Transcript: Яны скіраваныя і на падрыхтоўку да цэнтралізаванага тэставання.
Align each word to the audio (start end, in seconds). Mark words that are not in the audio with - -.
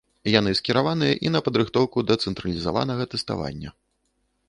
Яны 0.39 0.53
скіраваныя 0.59 1.13
і 1.27 1.33
на 1.35 1.43
падрыхтоўку 1.49 2.07
да 2.09 2.19
цэнтралізаванага 2.27 3.03
тэставання. 3.13 3.69